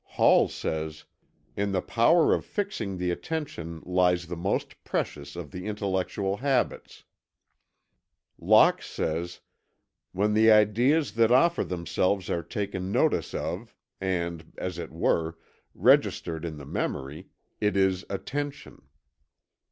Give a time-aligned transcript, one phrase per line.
[0.17, 1.03] Hall says:
[1.55, 7.03] "In the power of fixing the attention lies the most precious of the intellectual habits."
[8.39, 9.41] Locke says:
[10.11, 15.37] "When the ideas that offer themselves are taken notice of, and, as it were,
[15.75, 17.27] registered in the memory,
[17.59, 18.81] it is Attention."